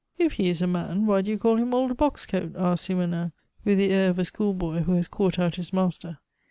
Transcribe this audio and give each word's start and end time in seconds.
"If 0.17 0.31
he 0.33 0.49
is 0.49 0.63
a 0.63 0.65
man, 0.65 1.05
why 1.05 1.21
do 1.21 1.29
you 1.29 1.37
call 1.37 1.57
him 1.57 1.75
old 1.75 1.95
Box 1.95 2.25
coat?" 2.25 2.55
asked 2.57 2.85
Simonnin, 2.85 3.33
with 3.63 3.77
the 3.77 3.91
air 3.91 4.09
of 4.09 4.17
a 4.17 4.25
schoolboy 4.25 4.81
who 4.81 4.93
has 4.93 5.07
caught 5.07 5.37
out 5.37 5.57
his 5.57 5.71
master. 5.71 6.17